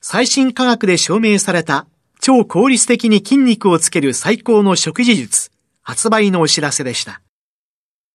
[0.00, 1.86] 最新科学で証明された
[2.20, 5.50] 超効率的に筋肉をつける最高の食事術、
[5.82, 7.20] 発売のお知らせでした。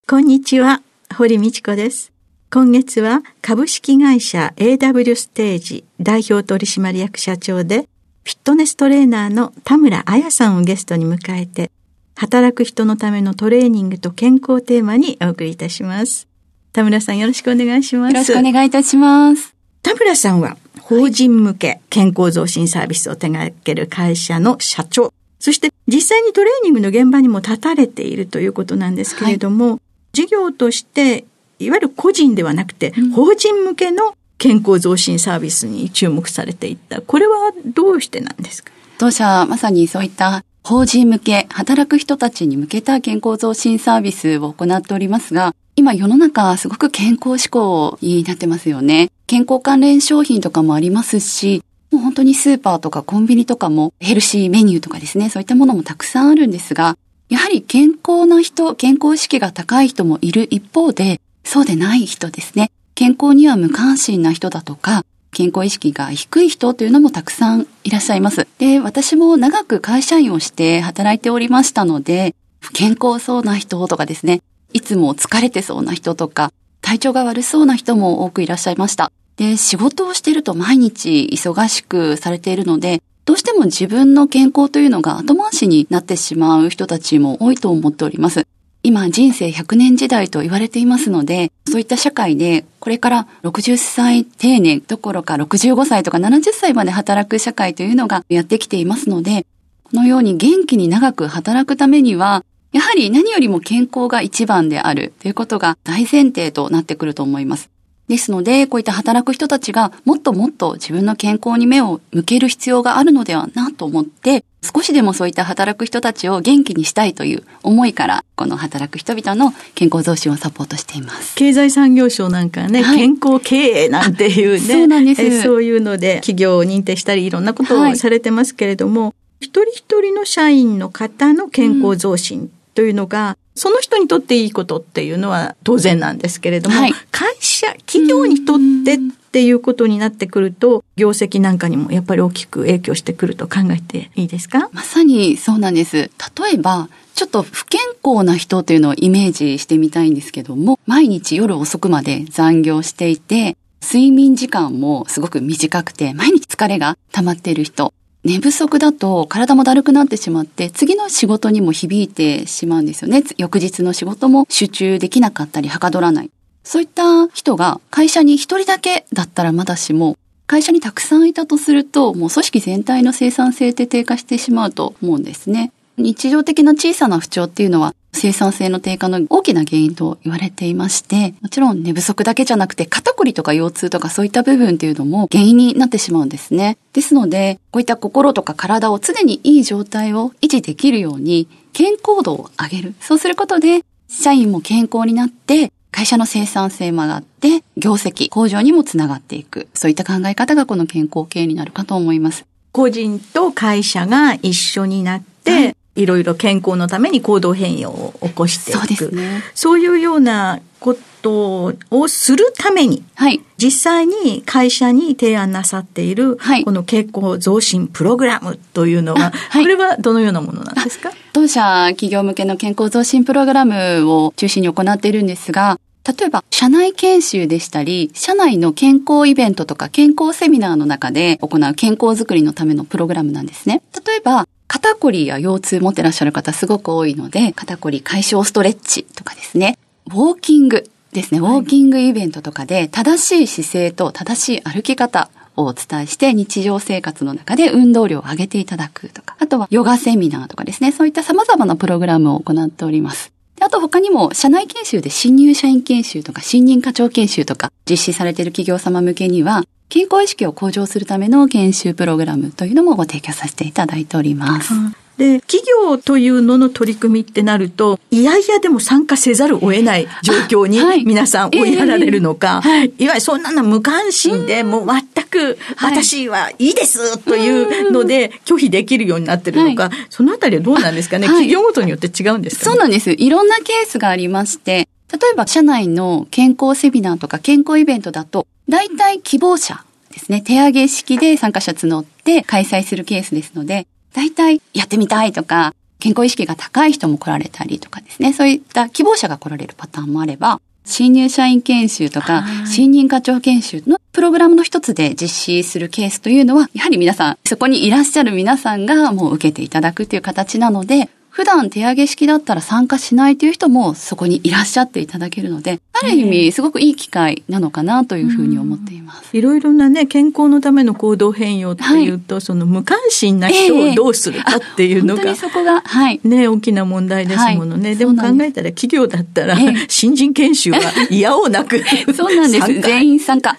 [0.08, 0.82] こんにちは、
[1.14, 2.14] 堀道子です。
[2.50, 7.88] 今月は株式会社 AW ステージ代表取締役社長で
[8.24, 11.70] フィットネストレーナーの田村彩さんをゲストに迎えて、
[12.16, 16.30] 働く人のためのトレーニングと健康テーマにお送りいたします。
[16.72, 18.14] 田村さんよろしくお願いします。
[18.14, 19.54] よろしくお願いいたします。
[19.82, 29.80] 田村さんは法人向け健康増進サービスを手掛ける会社の社長、そして実際にトレーニングの現場にも立たれているということなんですけれども、はい、
[30.12, 31.24] 事業として
[31.60, 37.02] いわゆる個人ではなくて、法人向けの健康増進サービスに注目されていった。
[37.02, 38.72] これはどうしてなんですか？
[38.98, 49.12] 当社まさにそういった法人向け、働く人たちに向けた健康増進サービスを行っておりますが、今世の中すごく健康志向になってますよね。
[49.28, 56.98] 健康関連商品とかもありますし、もう本当にスーパーとかコンビニとかもヘルシーメニューとかですね、そういったものもたくさんあるんですが、
[57.28, 62.72] やはり健康な人、健康意識が高い人もいる一方で、そうでない人ですね。
[62.96, 65.04] 健康には無関心な人だとか、
[65.34, 68.48] 健康意識が低い人というのもたくさんいらっしゃいます。
[68.58, 74.42] で、私も長く会社員をして働いておりましたので、不健康そうな人とかですね、
[74.74, 76.52] いつも疲れてそうな人とか、
[76.82, 79.12] 体調が悪そうな人も多くいらっしゃいました。
[79.38, 88.46] で、仕事をしていると毎日忙しくされているので、どうしても自分の健康というのが後回しになってしまう人たちも多いと思っております。
[88.86, 99.46] 今人生100年時代と言われていますので、そういった社会でこれから60歳定年どころか65歳とか70歳まで働く社会というのがやってきていますので、
[99.84, 107.70] このように元気に長く働くためには、やはり何よりも健康が一番であるということが大前提となってくると思います。
[108.08, 121.36] ですので、こういった働く人たちがもっともっと自分の健康に目を向ける必要があるのではなと思って、少しでもそういった働く人たちを元気にしたいという思いから、この働く人々の健康増進をサポートしています。
[121.36, 125.42] 経済産業省なんかね、はい、健康経営なんていうね、そうなんです。
[125.44, 129.14] そういうので企業を認定したりいろんなことをされてますけれども、はい、
[129.46, 138.98] 一人一人の社員の方の健康増進というのが、その人にとっていいことっていうのは当然なんですけれども、はい、会社、企業にとってっ
[139.34, 144.70] ていうことになってくると、業績なんかにもやっぱり大きく影響してくると考えていいですか？
[144.74, 145.98] まさにそうなんです。
[145.98, 146.10] 例
[146.56, 157.94] えば、ちょっと不健康な人というのをイメージしてみたいんですけども、毎日夜遅くまで残業していて、睡眠時間もすごく短くて、毎日疲れが溜まっている人。
[158.24, 163.22] 寝不足だと体もだるくなってしまって次の仕事にも響いてしまうんですよね。
[163.38, 166.32] 翌日の仕事も集中できなかったりはかどらない。
[166.64, 170.18] そういった人が会社に一人だけだったらまだしも
[170.48, 175.74] 会社にたくさんいたとするともう組織全体の生産性って低下してしまうと思うんですね。
[175.98, 186.78] 日常的な小さな不調っていうのは生産性の低下の大きな原因と言われていまして、もちろん寝不足だけじゃなくて肩こりとか腰痛とかそういった部分っていうのも原因になってしまうんですね。
[186.94, 192.96] ですので、こういった心とか体を常にいい状態を維持できるように健康度を上げる。
[193.00, 199.68] そうすることで社員も健康になって会社の生産性も上がって、業績向上にもつながっていく。
[199.74, 202.46] そういった考え方がこの健康経営になるかと思います。
[202.72, 208.80] 個人と会社が一緒になって、はいいろいろ健康のために行動変容を起こしていく。
[208.80, 209.44] そうですね。
[209.54, 221.12] そういうようなことをするために、はい、実際に会社に提案なさっている、はい、この健康増進プログラムというのは、はい、これはどのようなものなんですか？
[221.32, 221.62] 当社
[221.92, 233.82] 企業向けの健康増進プログラムを中心に行っているんですが、例えば、社内研修でしたり、社内の健康イベントとか健康セミナーの中で行う健康づくりのためのプログラムなんですね。
[234.06, 239.78] 例えば、肩こりや腰痛持ってらっしゃる方すごく多いので、肩こり解消ストレッチとかですね。
[240.08, 241.40] ウォーキングですね。
[241.40, 253.32] ウォーキングイベントとかで正しい姿勢と正しい歩き方をお伝えして日常生活の中で運動量を上げていただくとか、あとはヨガセミナーとかですね、そういった様々なプログラムを行っております。
[253.64, 264.74] あと他にも社内研修で新入社員研修とか新任課長研修とか実施されている企業様向けには健康意識を向上するための研修プログラムというのもご提供させていただいております。
[265.18, 270.34] で、企業というのの取り組みってなると、いやいやでも参加せざるを得ない状
[270.66, 283.12] 況に皆さん追いやられるのか、はい、いわゆるそんなの無関心で、もう全く私はいいですというので拒否できるようになってるのか、そのあたりはどうなんですかね、企業ごとによって違うんですか、ね、そうなんです。
[283.12, 319.36] いろんなケースがありまして、例えば社内の健康セミナーとか健康イベントだと、大体希望者ですね、手上げ式で参加者募って開催するケースですので、大体やってみたいとか、健康意識が高い人も来られたりとかですね、そういった希望者が来られるパターンもあれば、新入社員研修とか、新任課長研修のプログラムの一つで実施するケースというのは、やはり皆さん、そこにいらっしゃる皆さんがもう受けていただくという形なので、普段手上げ式だったら参加しないという人もそこにいらっしゃっていただけるので、ある意味すごくいい機会なのかなというふうに思っています。
[319.36, 326.22] いろいろなね、健康のための行動変容っていうと、はい、その無関心な人をどうするかっていうのが、えー、そこが、はい。
[326.24, 327.90] ね、大きな問題ですものね。
[327.90, 330.80] はい、でも考えたら企業だったら、えー、新人研修は
[331.10, 331.82] 嫌をなく
[332.16, 332.80] そうなんです。
[332.80, 333.58] 全員参加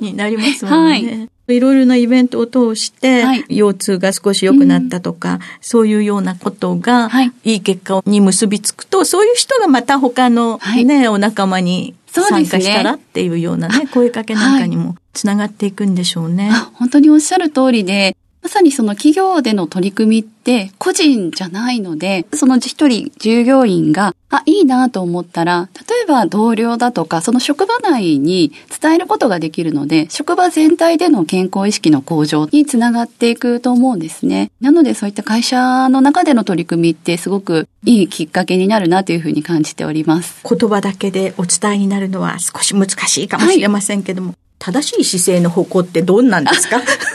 [0.00, 0.88] になりますもんね。
[0.88, 16.50] はいいろいろなイベントを通して、はい、腰痛が少し良くなったとか、うん、そういうようなことが、はい、いい結果に結びつくと、そういう人がまた他のね、はい、お仲間に参加したらっていうようなね、声かけなんかにもつながっていくんでしょうね。
[16.74, 28.52] 本当におっしゃる通りで、まさにその企業での取り組みって個人じゃないので、その一人従業員が、あ、いいなと思ったら、例えば同僚だとか、その職場内に
[28.82, 34.50] 伝えることができるので、職場全体での健康意識の向上につながっていくと思うんですね。
[34.60, 40.42] なのでそういった会社の中での取り組みってすごくいいきっかけになるなというふうに感じております。
[40.46, 46.80] 言葉だけでお伝えになるのは少し難しいかもしれませんけども、はい正しい姿勢の方向ってどんなんですか？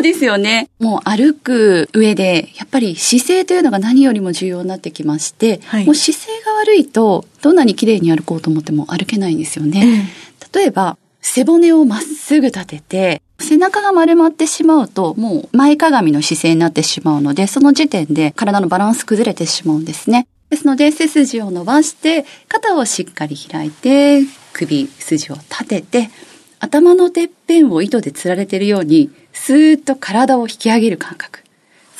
[0.00, 0.70] そうですよね。
[0.78, 10.08] もう歩く上で、やっぱり姿勢というのが何よりも重要になってきまして、はい、もう姿勢が悪いと、どんなに綺麗に歩こうと思っても歩けないんですよね。
[10.54, 20.26] 例えば、背骨をまっすぐ立てて、背中が丸まってしまうと、もう前かがみの姿勢になってしまうので、その時点で体のバランス崩れてしまうんですね。
[20.48, 24.22] ですので、背筋を伸ばして、肩をしっかり開いて、
[24.54, 26.10] 首筋を立てて、
[26.58, 31.40] 頭のてっぺんを糸でつられているように、スーッと体を引き上げる感覚。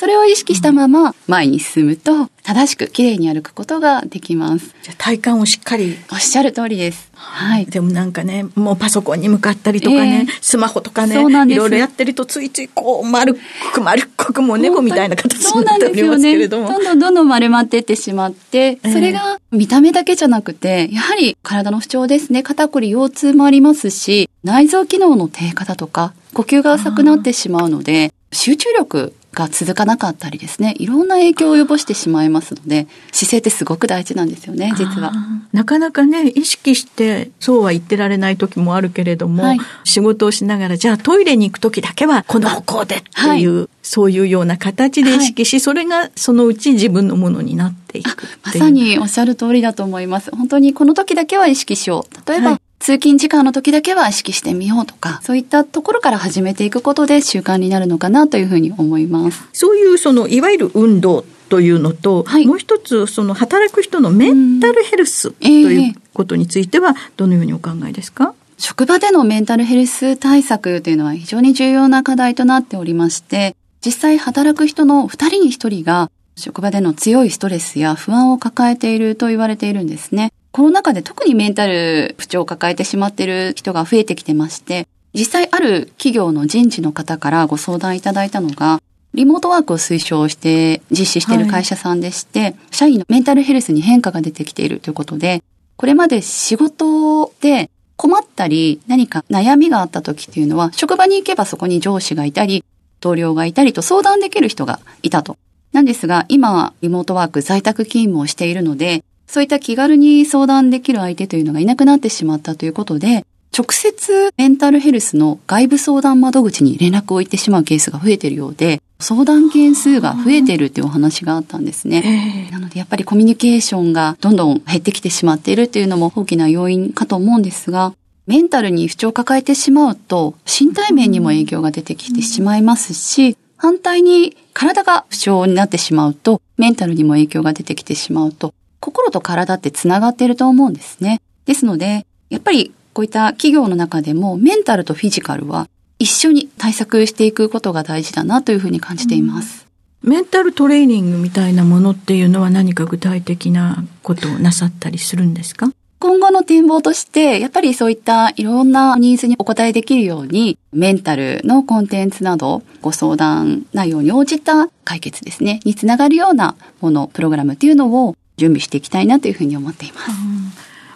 [0.01, 4.73] それを意識したまま前に進むと、正しく綺麗に歩くことができます。
[4.81, 5.95] じゃ体幹をしっかり。
[6.11, 7.11] おっしゃる通りです。
[7.13, 7.67] はい。
[7.67, 16.69] でもなんかね、もうパソコンに向かったりとかね、えー、スマホとかね、いろいろやってるとついついこう丸く丸っこくもう猫みたいな形になっておりますけれども。
[16.69, 35.13] ね、 どんどんどんどん丸まっていってしまって、それが見た目だけじゃなくて、やはり体の不調ですね、肩こり、腰痛もありますし、内臓機能の低下だとか、呼吸が浅くなってしまうので、集中力が続かなかったりですね、いろんな影響を及ぼしてしまいますので、姿勢ってすごく大事なんですよね、実は。
[35.53, 50.31] なかなかね、意識してそうは言ってられない時もあるけれども、はい、仕事をしながら、じゃあトイレに行く時だけはこの方向でっていう、はい、そういうような形で意識し、はい、それがそのうち自分のものになっていくまさにおっしゃる通りだと思います。
[50.31, 52.29] 本当にこの時だけは意識しよう。
[52.29, 59.47] 例えば、通勤時間の時だけは意識してみようとか、そういったところから始めていくことで習慣になるのかなというふうに思います。
[59.53, 80.31] そういうそのいわゆる運動というのと、はい、もう一つその働く人のメンタルヘルスということについてはどのようにお考えですか、職場でのメンタルヘルス対策というのは非常に重要な課題となっておりまして、実際働く人の2人に1人が職場での強いストレスや不安を抱えていると言われているんですね。
[80.51, 88.81] コロナ禍で特にメンタル不調を抱えてしまっている人が増えてきてまして、実際ある企業の人事の方からご相談いただいたのが、
[89.13, 95.41] リモートワークを推奨して実施している会社さんでして、はい、社員のメンタルヘルスに変化が出てきているということで、
[95.77, 102.63] これまで仕事で困ったり何か悩みがあった時っていうのは、職場に行けばそこに上司がいたり、
[102.99, 105.37] 同僚がいたりと相談できる人がいたと。
[105.71, 113.25] なんですが、今、リモートワーク在宅勤務をしているので、そういった気軽に相談できる相手というのがいなくなってしまったということで、
[113.57, 122.49] 直接メンタルヘルスの外部相談窓口に連絡を行ってしまうケースが増えているようで、相談件数が増えているというお話があったんですね。
[122.51, 127.93] なのでやっぱりコミュニケーションがどんどん減ってきてしまっているというのも大きな要因かと思うんですが、
[128.27, 141.21] メンタルに不調を抱えてしまうと身体面にも影響が出てきてしまいますし、反対に体が不調になってしまうとメンタルにも影響が出てきてしまうと心と体ってつながっていると思うんですね。
[141.45, 145.69] ですので、やっぱりこういった企業の中でもメンタルとフィジカルは
[145.99, 149.67] 一緒に対策していくことが大事だなというふうに感じています。
[150.01, 155.69] メンタルトレーニングみたいなものっていうのは何か具体的なことをなさったりするんですか？
[155.99, 170.09] 今後の展望として、やっぱりそういったいろんなニーズにお答えできるように、メンタルのコンテンツなど、ご相談内容に応じた解決ですね、につながるようなもの、プログラムっていうのを準備していきたいなというふうに思っています。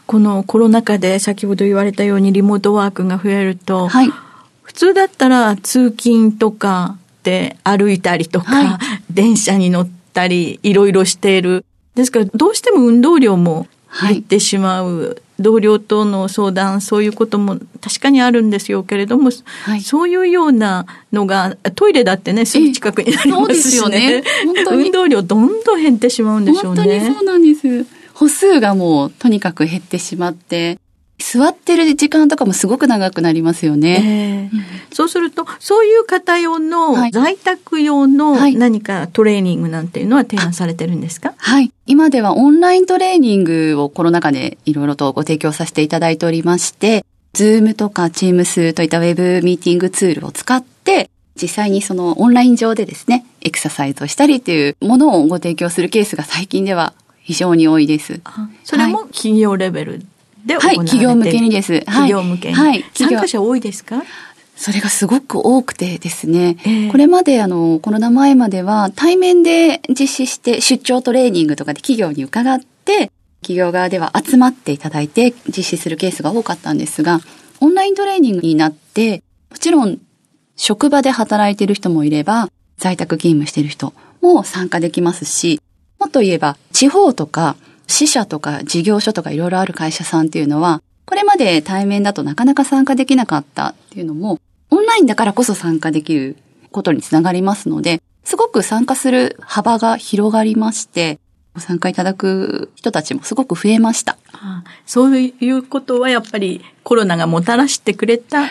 [0.08, 4.10] このコロナ禍で先ほど言われたようにリモートワークが増えると、はい、
[4.64, 11.64] 普通だったら通勤とかで歩いたりとか、はい、電車に乗ったりいろいろしている。
[11.94, 13.68] ですからどうしても運動量も
[14.02, 19.32] 減ってしまう、はい、同僚との相談そういうことも確かにあるんですよけれども、
[19.64, 24.22] はい、そういうようなのがトイレだってねすぐ近くになりますしね。
[24.22, 24.24] ね。
[24.72, 26.84] 運動量どんどん減ってしまうんでしょうね。
[26.84, 27.86] 本当にそうなんです。
[28.14, 30.80] 歩数がもうとにかく減ってしまって
[31.18, 34.50] 座ってる時間とかもすごく長くなりますよね。
[34.54, 41.72] えー、そうすると、そういう方用の、在宅用の何かトレーニングなんていうのは提案されてるんですか、はい。
[41.86, 51.10] 今ではオンライントレーニングをコロナ禍でいろいろとご提供させていただいておりまして、 Zoom とか Teams といったウェブミーティングツールを使って、
[51.42, 58.22] 実際にそのオンライン上でですね、エクササイズをしたりというものをご提供するケースが最近では非常に多いです。
[58.64, 60.06] それも企業レベル
[60.46, 61.80] ではい、企業向けにです。
[61.82, 62.54] 企業向けに。
[62.54, 62.86] はい。
[62.94, 64.04] 参加者多いですか？
[64.56, 73.12] それがすごく多くてですね、えー、これまであの、コロナ前までは対面で実施して出張トレーニングとかで企業に伺って、
[73.42, 77.20] 企業側では集まっていただいて実施するケースが多かったんですが、
[77.60, 80.00] オンライントレーニングになって、もちろん
[80.56, 85.60] 職場で働いている人もいれば、在宅勤務している人も参加できますし、
[86.00, 87.56] もっと言えば地方とか
[87.88, 94.40] 支社とか事業所とかいろいろある会社さんっていうのは、これまで対面だとなかなか参加できなかったっていうのも、
[94.72, 96.38] オンラインだからこそ参加できる
[96.72, 101.20] ことにつながりますので、すごく参加する幅が広がりまして、
[101.54, 104.18] ご参加いただく人たちもすごく増えました。
[104.34, 108.50] ああそういうことはやっぱりコロナがもたらしてくれたい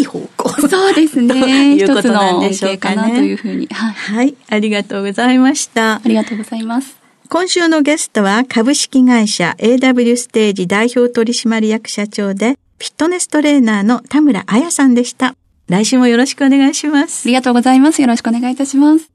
[0.00, 0.50] い方向。
[0.68, 1.28] そうですね。
[1.40, 3.16] ということなんでしょうかね。
[3.16, 3.66] というふうに。
[3.66, 3.92] はい。
[3.92, 4.34] はい。
[4.48, 5.96] ありがとうございました。
[5.96, 7.03] ありがとうございます。
[7.30, 15.34] 今週のゲストは株式会社 AW ステージ代表取締役社長でフィットネストレーナーの田村彩さんでした。
[15.66, 17.26] 来週もよろしくお願いします。
[17.26, 18.02] ありがとうございます。
[18.02, 19.10] よろしくお願いいたします。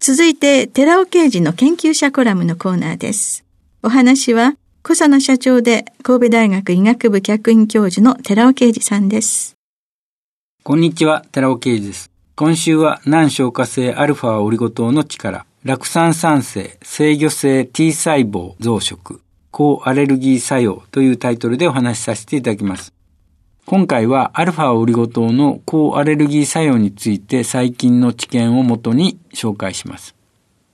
[0.00, 3.44] 続いて、寺尾刑事の研究者コラムのコーナーです。
[3.82, 9.56] お話は、小佐野社長で神戸大学医学部客員教授の寺尾啓二さんです。
[10.62, 12.10] こんにちは、寺尾啓二です。
[12.34, 19.18] 今週は難消化性アルファオリゴ糖の力、酪酸酸性制御性 T 細胞増殖
[19.50, 22.94] 抗アレルギー作用というタイトルでお話しさせていただきます。
[23.64, 30.14] 今回はアルファオリゴ糖の抗アレルギー作用について最近の知見をもとに紹介します。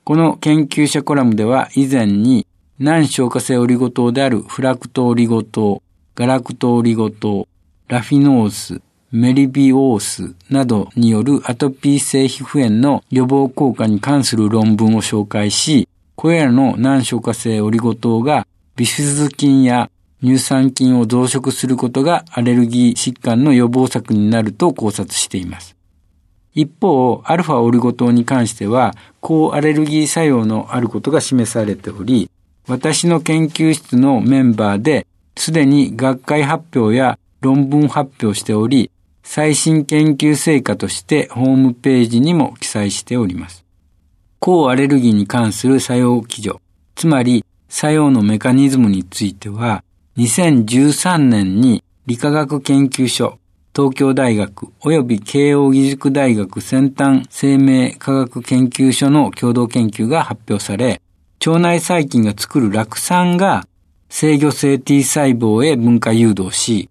[0.03, 2.45] この研究者コラムでは以前に
[2.77, 5.81] 難消化性オリゴ糖であるフラクトオリゴ糖、
[6.13, 7.47] ガラクトオリゴ糖、
[7.87, 8.79] ラフィノース、
[9.15, 19.91] メリビオースなどによるアトピー性皮膚炎の予防効果に関する論文を紹介し、これらの難消化性オリゴ糖がビフィズ菌や
[20.23, 25.75] 乳酸菌を増殖することがアレルギー疾患の予防策になると考察しています。
[26.55, 32.31] 一方、アルファオリゴ糖に関しては、抗アレルギー作用のあることが示されており、
[32.67, 35.05] 私の研究室のメンバーで、
[35.37, 38.89] すでに学会発表や論文発表しており、
[39.23, 43.65] 最新研究成果としてホームページにも記載しております。
[44.39, 46.59] 抗アレルギーに関する作用基準、
[46.95, 49.83] つまり作用のメカニズムについては、
[50.17, 53.39] 2013年に理化学研究所、
[53.75, 61.01] 東京大学及び慶応義塾大学先端生命科学研究所の共同研究が発表され、
[61.45, 63.65] 腸内細菌が作る酪酸が
[64.09, 66.89] 制御性 T 細胞へ分化誘導し、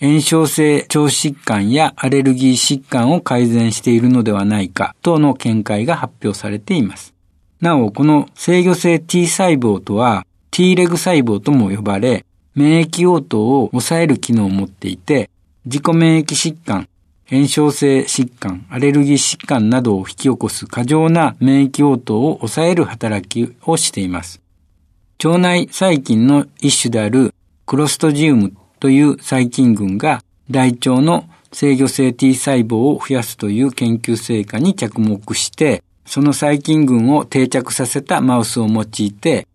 [0.00, 7.14] 炎症性腸疾患やアレルギー疾患を改善しているのではないかとの見解が発表されています。
[7.60, 12.24] なお、この制御性 T 細胞とは、T レグ細胞とも呼ばれ、
[12.54, 15.30] 免疫応答を抑える機能を持っていて、
[15.64, 16.88] 自己免疫疾患、
[17.28, 24.40] 炎症性疾患、アレルギー疾患などを引き起こす過剰な免疫応答を抑える働きをしています。
[25.24, 27.34] 腸内細菌の一種である
[27.66, 39.46] クロストジウムという細菌群が大腸の制御性 T 細胞を増やすという研究成果に着目して、その細菌群を定着させたマウスを用いて、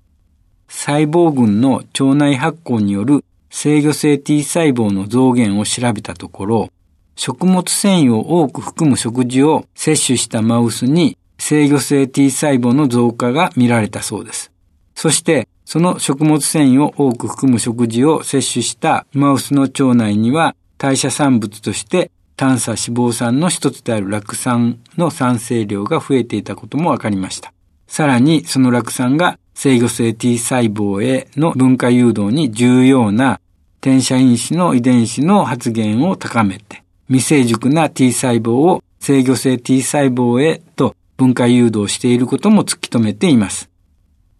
[0.67, 6.69] 細胞群の腸内発酵による制御性 T 細胞の増減を調べたところ、
[7.15, 14.52] 食物繊維を多く含む食事を摂取したマウスに制御性 T 細胞の増加が見られたそうです。
[14.95, 27.53] そして、その食物繊維を多く含む食事を摂取したマウスの腸内には代謝産物として炭素脂肪酸の一つである酪酸の酸性量が増えていたことも分かりました。
[27.87, 33.39] さらにその酪酸が制御性 T 細胞への分化誘導に重要な
[33.81, 43.69] 転写因子の遺伝子の発現を高めて、未成熟な T 細胞を制御性 T 細胞へと分化誘導していることも突き止めています。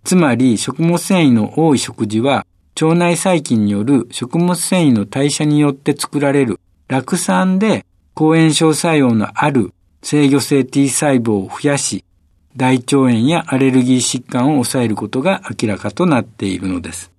[0.03, 2.45] つまり食物繊維の多い食事は
[2.81, 12.03] 腸内細菌による食物繊維の代謝によって作られる酪酸で抗炎症作用のある制御性 T 細胞を増やし、
[12.55, 17.11] 大腸炎やアレルギー疾患を抑えることが明らかとなっているのです。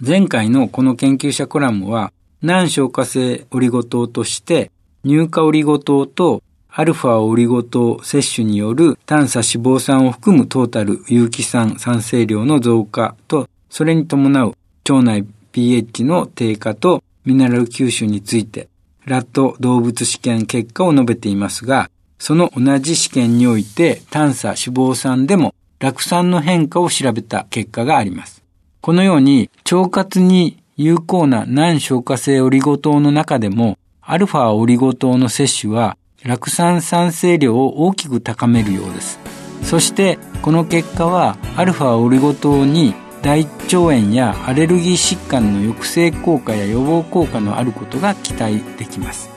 [0.00, 4.70] 前回のこの研究者コラムは、難消化性オリゴ糖として、
[5.04, 6.42] 乳化オリゴ糖と
[6.74, 14.56] アルファオリゴ糖摂取による炭素脂肪酸を含むトータル有機酸酸性量の増加と、それに伴う
[14.88, 18.70] 腸内 pH の低下とミネラル吸収について、
[19.04, 28.42] ラット動物試験結果を述べていますが、その同じ試験において炭素脂肪酸でも酪酸の変化を調べた結果があります。
[28.80, 39.18] このように腸活に有効な難消化性オリゴ糖の中でもアルファオリゴ糖の摂取は酪酸酸性量を大きく高めるようです。
[39.62, 49.30] そしてこの結果はアルファオリゴ糖に大腸炎やアレルギー疾患の抑制効果や予防効果のあることが期待できます。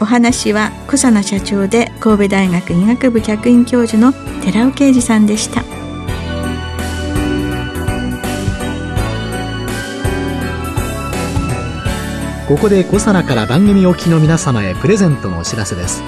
[0.00, 4.12] お話は小佐奈社長で神戸大学医学部客員教授の
[4.42, 5.62] 寺尾啓二さんでした。
[12.48, 16.02] ここでコサナから番組お聞きの皆様へプレゼントのお知らせです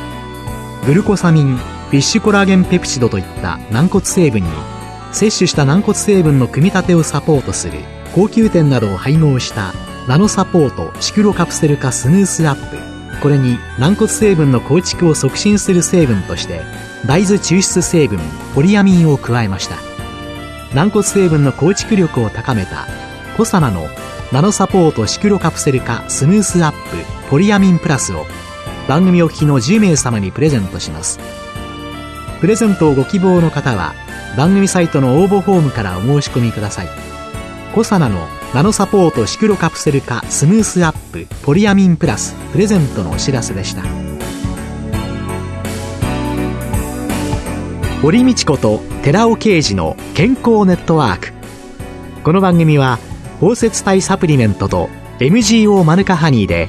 [0.85, 4.49] グルコサミンフィッシュコラーゲンペプチドといった軟骨成分に
[5.13, 7.79] 摂取した軟骨成分の組み立てをサポートする
[8.13, 9.73] 高級店などを配合した
[10.09, 13.21] ナノサポートシクロカプセル化スムースアップ。
[13.21, 16.63] これに軟骨成分の構築を促進する成分として
[17.07, 18.19] 大豆抽出成分
[18.53, 19.77] ポリアミンを加えました。
[20.75, 22.89] 軟骨成分の構築力を高めた
[23.37, 23.87] コサナの
[24.33, 26.79] ナノサポートシクロカプセル化スムースアップ
[27.31, 28.27] ポリアミンプラスを
[28.93, 31.19] 番組お聞きの10名様にプレゼントします。
[32.43, 33.95] プレゼントをご希望の方は
[34.37, 36.89] 番組サイトの応募フォームからお申し込みください。
[37.75, 43.83] コサナのナノサポートシクロカプセル化スムースアップポリアミンプラスプレゼントのお知らせでした。
[48.03, 51.33] 堀道子と寺尾啓二の健康ネットワーク。
[52.25, 52.99] この番組は
[53.41, 56.69] 包摂体サプリメントと MGO マヌカハニーで